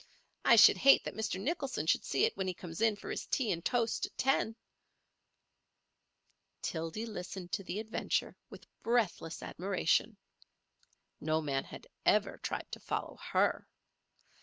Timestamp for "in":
2.81-2.95